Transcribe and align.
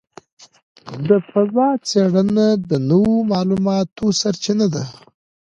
د 1.07 1.09
فضاء 1.29 1.75
څېړنه 1.89 2.47
د 2.69 2.71
نوو 2.89 3.15
معلوماتو 3.31 4.05
سرچینه 4.21 4.67
ده. 4.73 4.83